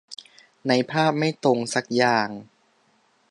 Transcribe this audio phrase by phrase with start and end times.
[0.67, 2.29] ในภาพไม่ตรงสักอย่าง